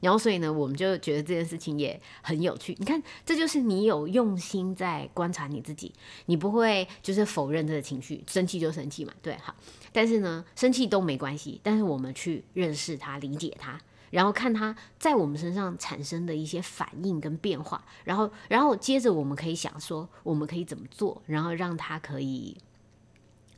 [0.00, 2.72] 然后所以呢，我们就觉得这件事情也很有趣。
[2.78, 5.92] 你看，这就是你有用心在观察你自己，
[6.26, 9.52] 你不会就是否认这个情绪，生气就生气嘛，对，好。
[9.90, 13.76] 但是呢，生气都没关系，但是我们去认识它，理解它。
[14.12, 22.56] 然后看他在我们身上产生的一些反应跟变化，然后，然后接着我们可以想说，我们可以怎么做，然后让他可以。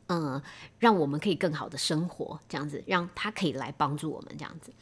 [0.09, 0.41] 嗯，
[0.79, 4.73] 让我们可以更好的生活，这样子，让他可以来帮助我们，这样子。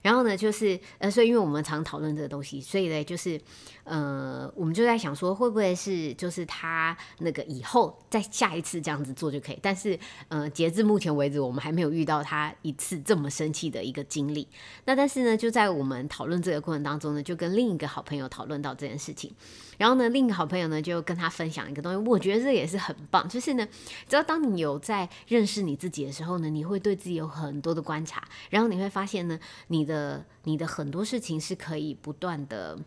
[0.00, 3.40] 然后呢，就是呃，所以因为我们常讨论这个东西，所以呢，就是
[3.82, 9.58] 呃，我们就在想说，会不会是就是他那个以后再下一次这样子做就可以？
[9.60, 14.46] 但是呃，截至目前为止，我们还没有遇到他一次这么生气的一个经历。
[14.84, 19.34] 那但是呢，就在我们讨论这个过程当中呢，就跟另一个好朋友讨论到这件事情。
[19.78, 23.66] 然后呢，另一个好朋友呢，就跟他分享一个东西，我觉得这也是很棒，就是呢，
[24.06, 29.36] 只要当你有在认识你自己的时候呢，你会对自己有很多的观察，然后你会发现呢，
[29.66, 29.88] 你。
[29.88, 32.78] 的你的很多事情是可以不断的，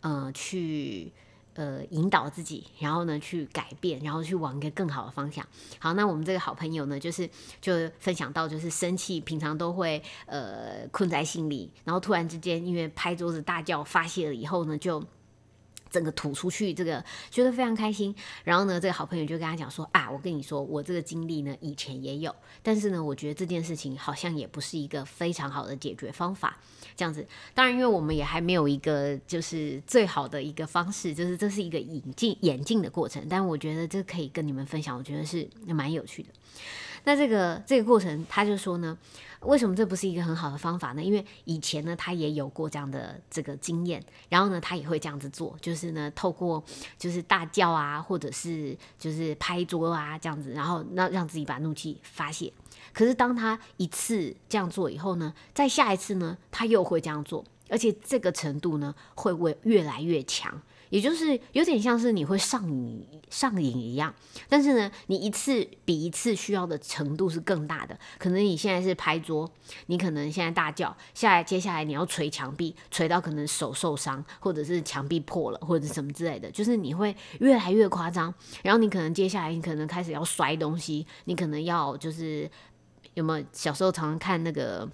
[0.00, 1.12] 呃，去
[1.52, 5.46] 呃引导自己，然后呢去改变，然后去往一个更好的方向。
[5.78, 7.28] 好，那我们这个好朋友呢，就是
[7.60, 15.04] 就分享到，就是生气平常都会呃困在心里，然后突然之间因为拍桌子大叫发泄了以后呢，就。
[15.90, 18.14] 整个吐出去，这个觉得非常开心。
[18.44, 26.58] 然后呢，这个好朋友就跟他讲说：“啊，我跟你说，我这个经历呢，以前也有，但是呢，我觉得这件事情好像也不是一个非常好的解决方法。
[26.96, 33.26] 这样子，当然，因为我们也还没有一个就是最好的一个方式，就是这是一个引进演进的过程。
[33.28, 36.28] 但我觉得这可以跟你们分享，我觉得是蛮有趣的。
[37.06, 38.98] 那这个这个过程，他就说呢。”
[39.42, 41.02] 为什么这不是一个很好的方法呢？
[41.02, 46.60] 因为以前呢，他也有过这样的这个经验，然后呢，他也会这样子做，就是呢，透过
[46.98, 52.52] 就是大叫啊，或者是就是拍桌啊这样子，然后让让自己把怒气发泄。
[52.92, 57.44] 可是当他一次这样做以后呢，再下一次呢，他又会这样做。
[57.68, 60.60] 而且这个程度呢会会越来越强。
[60.90, 64.14] 也就是有点像是你会上瘾上瘾一样，
[64.48, 67.98] 但是呢，你一次比一次需要的程度是更大的。
[68.18, 69.50] 可能你现在是拍桌，
[69.86, 78.32] 你可能现在大叫，下来接下来你要捶墙壁，捶到可能手受伤，或者是墙壁破了，或者什么之类的，就是你会越来越夸张。
[78.62, 82.50] 然后你可能接下来你可能开始要摔东西，你可能要就是
[83.14, 84.88] 有没有小时候常常看那个。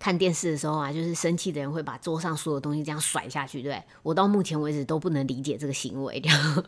[0.00, 6.64] 看电视的时候啊，就是生气的人会把桌上所有东西这样甩下去，对我到目前为止都不能理解这个行为，这样，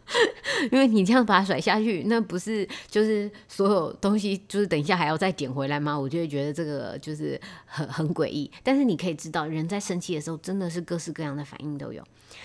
[0.72, 5.96] 因为你这样把它甩下去，那不是就是所有东西就是等一下还要再捡回来吗？
[5.96, 8.50] 我就会觉得这个就是很很诡异。
[8.62, 12.02] 但是你可以知道，人在生气的时候真的是各式各样的反应都有。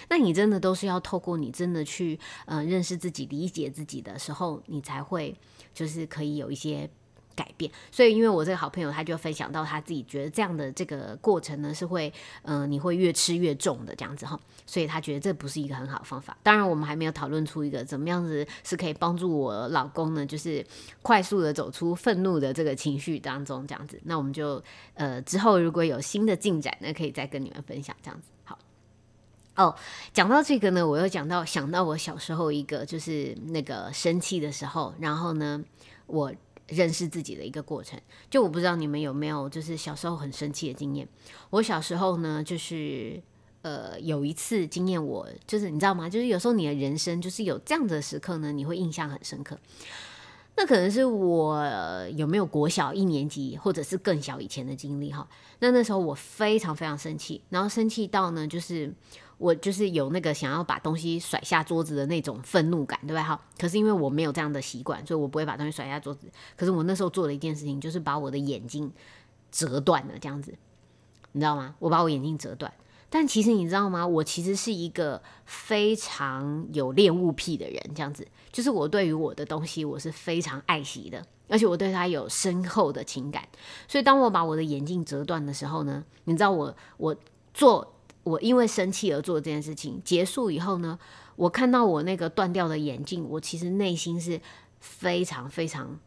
[0.10, 5.34] 那你真的都是要透过你真的去呃认识自己、理解自己的时候，你才会
[5.74, 6.90] 就是可以有一些。
[7.36, 12.12] 改变，所以因为我这个好朋友，他就分享到他自己觉得这样的这个过程呢，是会，
[12.44, 16.38] 嗯，你会越吃越重的这样子哈，所以他觉得这不是一个很好的方法。
[16.42, 20.66] 当然，我们还没有讨论出一个怎么样子是可以帮助我老公呢，就是
[21.02, 24.00] 快速的走出愤怒的这个情绪当中这样子。
[24.06, 28.28] 那我们就呃之后如果有新的进展呢，可以再跟你们分享这样子。
[28.46, 28.58] 好，
[29.56, 29.76] 哦，
[30.14, 35.62] 讲到这个呢，我又讲到想到我小时候一个就是那个生气的时候，然后呢，
[36.08, 36.32] 我。
[36.68, 38.00] 认识自己的一个过程，
[38.30, 41.08] 就我不知道你们有没有就是小时候很生气的经验。
[41.52, 43.22] 我小时候呢，就是
[43.62, 46.10] 呃有一次经验，我就是你知道吗？
[46.10, 49.60] 就是有时候你的人生就是有这样的时刻呢，你会印象很深刻。
[50.58, 51.62] 那可能是我
[52.16, 55.28] 有没有国小一年级或者是更小以前的经历哈。
[55.60, 58.94] 那那时候我非常非常生气，然后生气到呢就是。
[59.38, 63.22] 我就是有那个想要把东西甩下桌子的那种愤怒感，对吧？
[63.22, 66.32] 哈，可是因为我没有这样的习惯，所以我不会把东西甩下桌子。
[66.56, 68.90] 可是我那时候做了一件事情，就是把我的眼睛
[69.52, 70.58] 折断了，这样子，
[71.34, 71.76] 你知道吗？
[71.80, 72.72] 我把我眼镜折断。
[73.16, 74.06] 但其实你知道吗？
[74.06, 83.48] 我其实是一个非常有恋物癖的人，这样子，就是我对于我的东西我是非常爱惜的，而且我对它有深厚的情感。
[83.88, 87.16] 所以当我把我的眼镜折断的时候呢，你知道我我
[87.54, 87.94] 做。
[88.26, 91.00] 我因为生气而做这件事情结束以后呢，
[91.38, 94.42] 我看到我那个断掉的眼镜，我其实内心是
[94.82, 96.00] 非常非常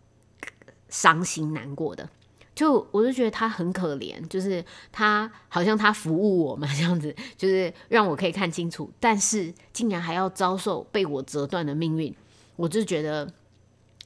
[0.90, 2.11] 伤心难过的。
[2.59, 12.12] 就我就觉得他很可怜，就是他好像他服务我们这样子，就是让我可以看清楚，但是竟然还要遭受被我折断的命运，
[12.57, 13.33] 我就觉得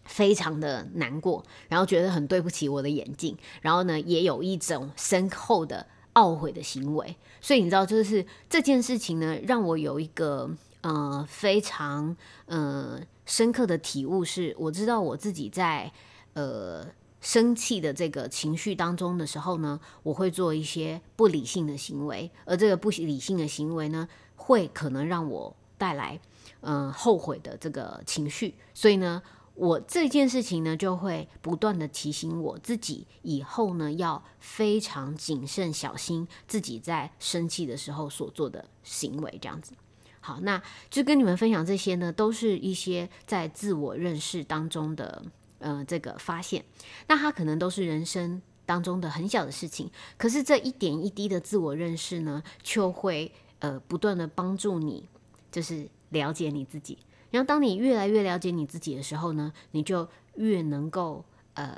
[0.04, 5.86] 非常的难过，然后觉得很对不起我的眼镜，然后呢，也有一种深厚的。
[6.14, 10.46] 懊悔的行为，所以你知道，就是这件事情呢，让我有一个
[10.82, 15.90] 呃非常呃深刻的体悟，是我知道我自己在
[16.34, 16.86] 呃
[17.22, 24.06] 生气的这个情绪当中的时候呢，我会做一些不理性的行为，而这个不理性的行为呢，
[24.36, 26.20] 会可能让我带来
[26.60, 29.22] 嗯后悔的这个情绪，所以呢。
[29.54, 39.74] 我这件事情呢，就会不断的提醒我自己，以后呢要非常谨慎小心自己在生气的时候所做的行为，这样子。
[40.20, 45.22] 好，那就跟你们分享这些呢，都是一些在自我认识当中的
[45.62, 46.64] 呃这个发现。
[47.08, 55.08] 那它可能都是人生当中的很小的事情，可是这一点一滴的自我认识呢，就会呃不断的帮助你，
[55.50, 56.98] 就是了解你自己。
[57.30, 61.74] 然后，当你越来越了解你自己的时候呢，你就越能够呃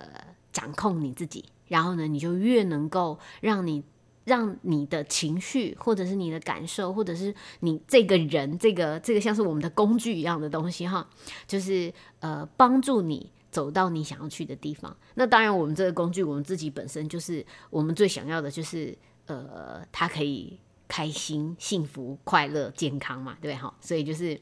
[0.53, 1.45] 掌控你自己。
[1.69, 3.83] 然后呢，你就越能够让你
[4.25, 11.09] 让你的情绪，或者是你的感受，或者是你这个人，这个这个像是我们的工具一样的东西哈，
[11.47, 14.95] 就是呃帮助你走到你想要去的地方。
[15.15, 23.63] 那当然，我们这个工具，我们自己本身就是我们最想要的，就是呃它可以开心、幸福、快乐、健康嘛，对不对？
[23.63, 24.39] 哈，所以就是。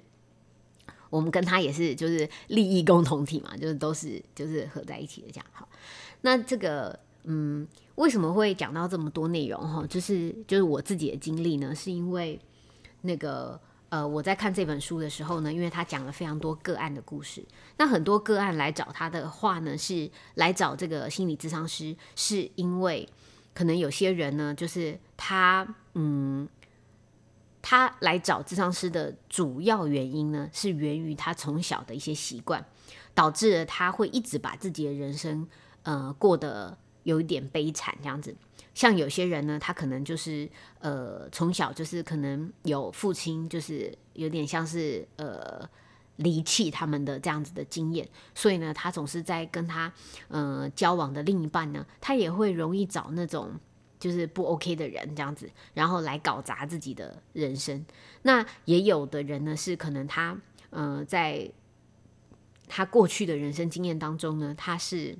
[1.12, 5.46] 我们跟他也是，就是利益共同体嘛，就是都是就是合在一起的这样。
[5.52, 5.68] 好，
[6.22, 9.86] 那这个嗯，为什么会讲到这么多内容哈？
[9.86, 12.40] 就是就是我自己的经历呢，是因为
[13.02, 13.60] 那个
[13.92, 17.44] 呃，我在看这本书的时候呢，因为他讲了非常多个案的故事，
[17.76, 23.06] 那很多个案来找他的话呢，是来找这个心理咨商师，是因为
[23.52, 26.48] 可能有些人呢，就是他嗯。
[27.64, 32.66] 他来找智商师的主要原因呢，是源于他从小的一些习惯，
[33.14, 35.46] 导致了他会一直把自己的人生，
[35.84, 38.34] 呃，过得有一点悲惨这样子。
[38.74, 40.48] 像有些人呢，他可能就是
[40.80, 45.68] 呃，从小就是可能有父亲就是有点像是呃
[46.16, 49.92] 离弃他们的这样子的经验，所以呢，他总是在跟他
[50.28, 53.52] 呃交往的另一半呢，他也会容易找那种。
[54.02, 57.86] 就是不 OK 的人这样子，然后来搞砸自己的人生。
[58.22, 60.36] 那也有的人呢，是可能他
[60.70, 61.48] 呃在
[62.66, 65.16] 他过去的人生经验当中呢，他是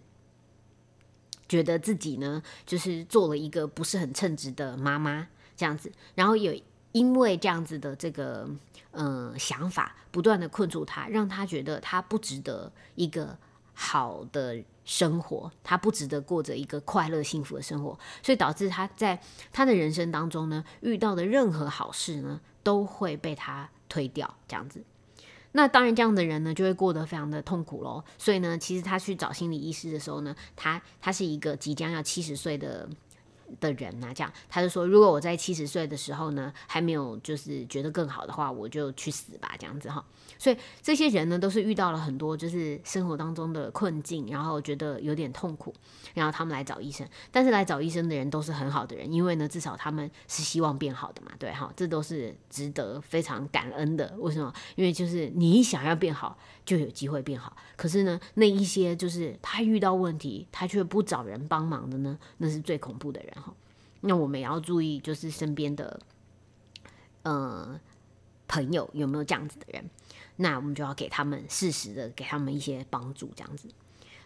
[1.53, 6.59] 觉得自己呢就是做了一个不是很称职的妈妈这样子，然后有
[6.93, 8.49] 因为这样子的这个
[8.93, 13.37] 呃想法不断的困住他，让他觉得他不值得一个
[13.75, 14.65] 好的。
[14.85, 19.17] 生活，他不值得过着一个快乐幸福的生活，所以导致他在
[19.53, 24.83] 他的人生当中呢，遇到的任何好事呢，都会被他推掉，这样子。
[25.53, 28.03] 那当然，这样的人呢，就会过得非常的痛苦喽。
[28.19, 32.89] 所以呢，其实他去找心理医师的时候呢，他他是一个即将要七十岁的。
[33.61, 40.05] 的人呐，这样他就说，如果我在七十岁的时候呢，还没有就是觉得更好的话，我就去死吧，这样子哈。
[40.39, 45.73] 所以这些人呢，都是遇到了很多就是生活当中的困境，然后觉得有点痛苦，
[46.15, 47.07] 然后他们来找医生。
[47.31, 54.15] 但是来找医生的人都是很好的人，因为呢，至少他们是希望变好的嘛，对哈，这都是值得非常感恩的。
[54.19, 54.53] 为什么？
[54.75, 57.57] 因为就是你想要变好，就有机会变好。
[57.77, 63.53] 可是呢，那一些就是他遇到问题，他却不找人帮忙的呢，那是最恐怖的人哈。
[64.03, 66.01] 那我们也要注意，就是身边的
[67.23, 67.81] 呃
[68.49, 69.89] 朋友有没有这样子的人，
[70.37, 73.69] 那我们就要给他们适时的给他们一些帮助，这样子。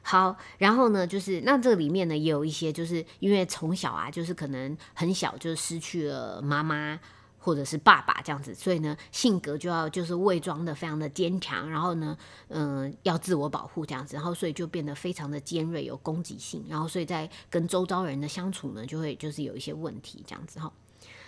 [0.02, 6.98] 好，然后呢，就是那这里面呢也有一些，就是因为从小啊，就是可能很小就失去了妈妈。
[7.46, 12.18] 或者是爸爸这样子，所以呢，性格就要就是伪装的非常的坚强，然后呢，
[12.48, 20.72] 嗯，要自我保护这样子，然后所以就变得非常的尖锐，有攻击性，然后所以在跟周遭人的相处呢，就会就是有一些问题这样子哈。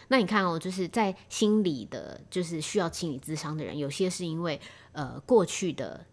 [0.09, 4.61] 那你看哦，就是在心理的，就是需要心理智商的人，有些是因为
[4.91, 6.05] 呃过去的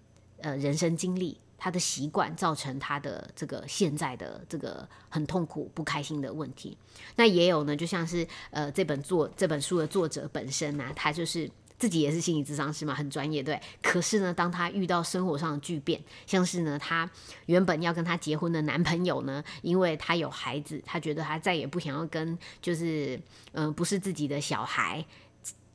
[0.41, 1.39] 呃人生经历。
[1.57, 6.77] 他的习惯造成他的这个现在的这个很痛苦、不开心的问题。
[7.15, 13.59] 那也有呢，就像是呃这本作这本书的作者本身呢，他就是自己也是心理咨商师嘛，很专业对。
[13.81, 17.09] 可是呢，当他遇到生活上的巨变，像是呢，他
[17.47, 23.19] 原本要跟他结婚的男朋友呢，因为他有孩子，他觉得他再也不想要跟就是
[23.53, 25.05] 嗯不是自己的小孩。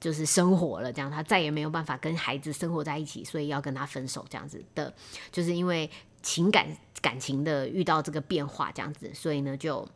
[0.00, 4.92] 就是生活了，这样他再也没有办法跟孩子生活在一起，所以要跟他分手，这样子的，
[5.30, 5.88] 就是因为
[6.22, 6.66] 情感
[7.02, 9.86] 感情的遇到这个变化，这样子，所以呢，就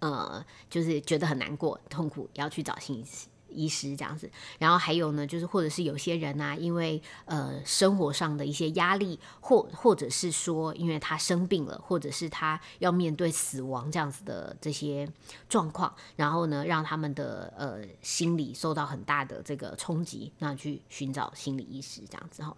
[0.00, 3.04] 呃，就是觉得很难过、痛苦，要去找心理。
[3.48, 15.08] 医师这样子，然后还有呢，就是或者是有些人啊，因为呃生活上的一些压力，或或者是说因为他生病了，或者是他要面对死亡这样子的这些
[15.48, 22.56] 状况，然后呢，让他们的呃心理受到很大的这个冲击，那去寻找心理医师这样子哈。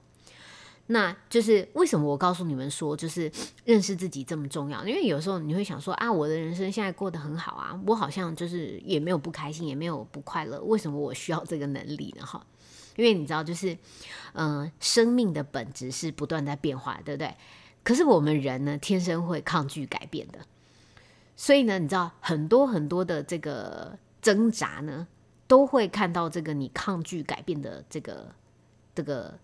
[0.92, 3.30] 那就是为什么我告诉你们说，就是
[3.64, 4.84] 认识自己这么重要？
[4.84, 12.26] 因为有时候你会想说啊，我的人生现在过得很好啊，我好像就是也没有不开心，也没有不快乐，为什么我需要这个能力呢？
[12.26, 12.44] 哈，
[12.96, 13.78] 因为你知道，就是
[14.32, 17.36] 嗯，生命的本质是不断在变化，对不对？
[17.84, 20.40] 可是我们人呢，天生会抗拒改变的，
[21.36, 25.06] 所以呢，你知道很多很多的这个挣扎呢，
[25.46, 28.34] 都会看到这个你抗拒改变的这个
[28.92, 29.38] 这个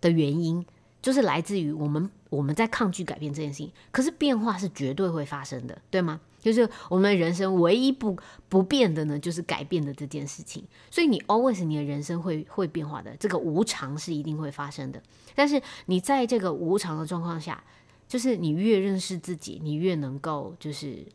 [0.00, 0.64] 的原因。
[1.06, 6.20] 就是来自于我们我们在抗拒改变这件事情，可是变化是绝对会发生的，对吗？
[6.40, 10.66] 就是我们人生唯一不不变的呢，就是改变的这件事情。
[10.90, 15.00] 所以你 always 你的人生会会变化的，这个无常是一定会发生的。
[15.36, 17.62] 但是你在这个无常的状况下，
[18.08, 21.06] 就是你越认识自己，你越能够就是，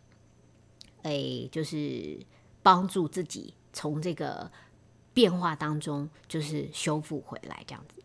[1.03, 2.17] 哎，就是
[2.63, 4.49] 帮助自己从这个
[5.13, 8.01] 变化当中就是修复回来，这样子。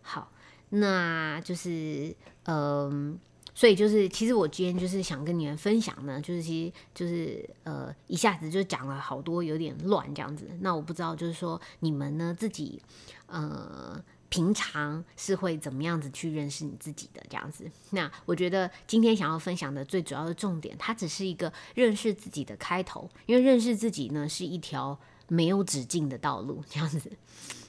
[0.00, 0.32] 好。
[0.74, 3.18] 那就是，嗯，
[3.54, 10.48] 所以就是，其实我今天就是想跟你们分享呢，就是其实就是呃，一下子就讲了好多，有点乱这样子。
[10.60, 12.80] 那我不知道，就是说你们呢自己，
[13.26, 17.70] 呃，平常是会怎么样子去认识你自己的这样子？
[17.90, 24.98] 那我觉得今天想要分享的最主要的重点，它只是一个认识自己的开头，因为认识自己呢是一条。
[25.32, 27.10] 没有止境的道路，这样子。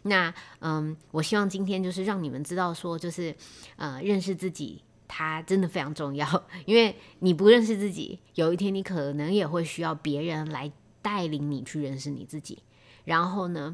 [0.01, 3.34] 那嗯，我希望今天就是让你们知道，说就是
[3.78, 6.28] 呃，认识自己，它真的非常重要。
[6.68, 10.70] 因为你不认识自己，有一天你可能也会需要别人来
[11.01, 12.61] 带领你去认识你自己。
[13.05, 13.74] 然后呢，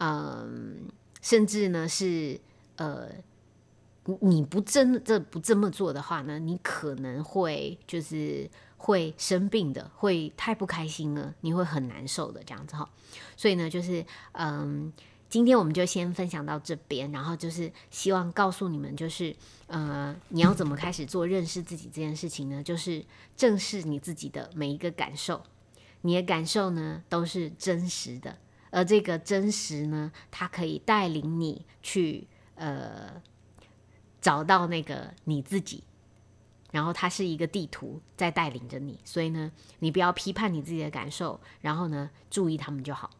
[0.00, 0.88] 嗯，
[1.22, 2.40] 甚至呢是
[2.74, 3.08] 呃，
[4.20, 8.50] 你不真这不这么做的话呢，你可能会就是。
[8.78, 12.88] 会生病的，会太不开心了，你会很难受的，这样子哈。
[13.36, 14.02] 所以呢，就是
[14.32, 14.90] 嗯，
[15.28, 22.62] 今天我们就先分享到这边，然后就是希望告诉你们，就是呃，你要怎么开始做认识自己这件事情呢？
[22.62, 23.04] 就是
[23.36, 25.42] 正视你自己的每一个感受，
[26.00, 28.38] 你的感受呢都是真实的，
[28.70, 33.20] 而这个真实呢，它可以带领你去呃
[34.20, 35.84] 找到那个你自己，
[36.70, 43.10] 然后它是一个地图在带领着你，所以呢，你不要批判你自己的感受，然后呢，注意他们就好。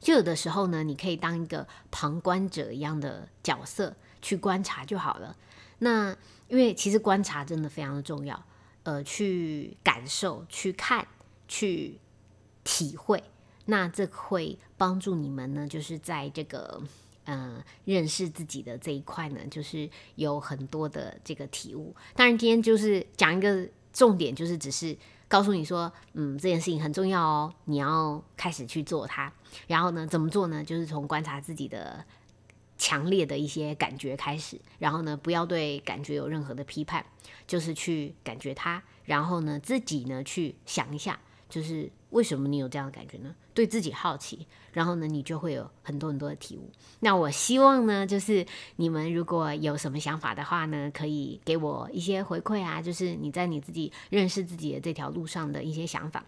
[0.00, 5.36] 就有的时候呢，你可以当一个旁观者一样的角色去观察就好了。
[5.78, 6.16] 那
[6.48, 8.42] 因为其实观察真的非常的重要，
[8.84, 11.06] 呃，去感受、去看、
[11.48, 11.98] 去
[12.62, 13.22] 体会，
[13.64, 16.82] 那这会帮助你们呢，就是在这个
[17.26, 21.94] 呃认识自己的这一块呢，就是有很多的这个体悟。
[22.14, 24.96] 当然，今天就是讲一个重点，就是只是
[25.28, 29.30] 告诉你说，嗯，这件事情很重要哦，你要开始去做它。
[29.66, 30.64] 然后呢，怎么做呢？
[30.64, 32.04] 就是从观察自己的。
[32.78, 37.02] 强烈的一些感觉开始，然后呢，不要对感觉有任何的批判，
[37.46, 41.18] 就是去感觉它，然后呢，自己呢去想一下，
[41.48, 43.34] 就是为什么你有这样的感觉呢？
[43.54, 46.70] 对自己好奇，然后呢，你就会有很多很多的体悟。
[47.00, 48.44] 那我希望呢，就是
[48.76, 56.24] 你们如果有什么想法的话呢，可以给我一些回馈啊，就是你在你自己认识自己的这条路上的一些想法。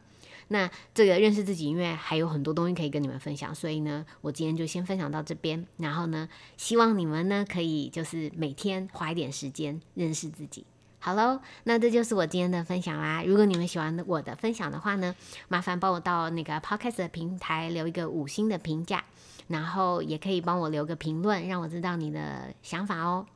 [0.51, 5.67] 那这个认识自己，因为还有很多东西可以跟你们分享，所以呢，我今天就先分享到这边。
[5.77, 10.65] 然后呢，希望你们呢可以就是每天花一点时间认识自己。
[11.01, 13.23] 好喽，那这就是我今天的分享啦。
[13.25, 15.15] 如果你们喜欢我的分享的话呢，
[15.49, 19.05] 麻烦帮我到那个 Podcast 的平台留一个五星的评价，
[19.47, 23.27] 然后也可以帮我留个评论，让我知道你的想法哦。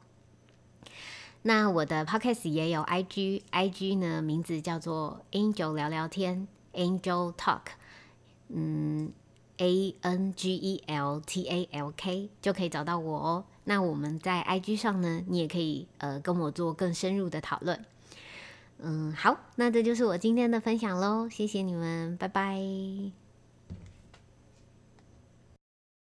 [1.43, 6.49] 那我的 Podcast 也有 IG，IG 呢名字叫做 Angel 聊聊天。
[6.75, 7.61] Angel Talk，
[8.49, 9.13] 嗯
[9.59, 13.45] ，A N G E L T A L K 就可以找到我哦。
[13.65, 17.85] 那我们在 IG 上呢，你也可以呃跟我做更深入的讨论。
[18.79, 23.22] 嗯，好，那这就是我今天的分享喽，谢谢你们，拜拜。